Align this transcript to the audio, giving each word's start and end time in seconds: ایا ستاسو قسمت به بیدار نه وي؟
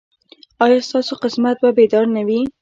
ایا 0.63 0.79
ستاسو 0.87 1.13
قسمت 1.23 1.55
به 1.63 1.69
بیدار 1.77 2.05
نه 2.15 2.21
وي؟ 2.27 2.41